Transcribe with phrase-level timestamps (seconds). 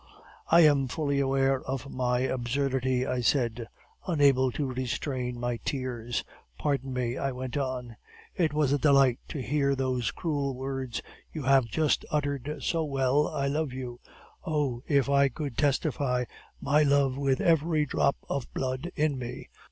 [0.49, 3.67] "'I am fully aware of my absurdity,' I said,
[4.07, 6.23] unable to restrain my tears.
[6.57, 7.97] 'Pardon me,' I went on,
[8.35, 13.27] 'it was a delight to hear those cruel words you have just uttered, so well
[13.27, 13.99] I love you.
[14.43, 16.25] O, if I could testify
[16.59, 19.49] my love with every drop of blood in me!